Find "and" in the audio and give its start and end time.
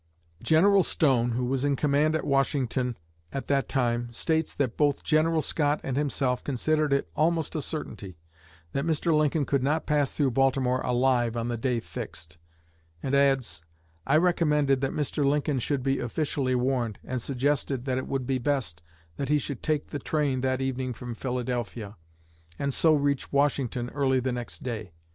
5.83-5.95, 13.03-13.13, 17.03-17.21, 22.57-22.73